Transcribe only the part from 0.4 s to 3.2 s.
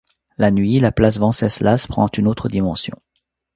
nuit, la place Venceslas prend une autre dimension.